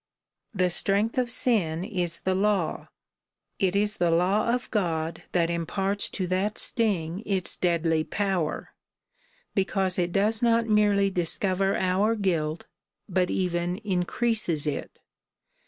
[0.51, 2.87] The strength of sin is the law.
[3.59, 8.73] It is the law of God that imparts to that sting its deadly power,
[9.53, 12.65] because it does not merely discover our guilt,
[13.07, 15.01] but even increases it.